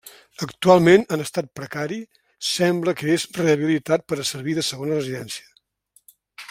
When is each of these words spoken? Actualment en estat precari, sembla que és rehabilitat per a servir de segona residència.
Actualment 0.45 1.03
en 1.17 1.21
estat 1.25 1.51
precari, 1.59 1.99
sembla 2.53 2.97
que 3.03 3.13
és 3.19 3.29
rehabilitat 3.41 4.09
per 4.11 4.21
a 4.25 4.29
servir 4.35 4.61
de 4.61 4.69
segona 4.73 5.01
residència. 5.01 5.49